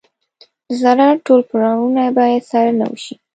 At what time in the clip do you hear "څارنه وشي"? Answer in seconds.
2.49-3.15